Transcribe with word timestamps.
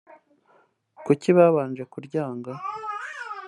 kuki 1.05 1.29
babanje 1.37 1.83
kuryanga 1.91 2.51